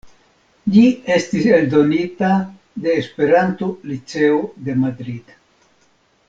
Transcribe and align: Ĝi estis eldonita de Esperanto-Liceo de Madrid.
Ĝi 0.75 0.85
estis 1.15 1.43
eldonita 1.57 2.29
de 2.87 2.95
Esperanto-Liceo 3.03 4.41
de 4.69 4.79
Madrid. 4.87 5.37